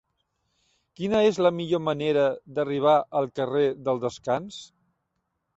[0.99, 2.25] Quina és la millor manera
[2.57, 4.63] d'arribar al carrer del Descans?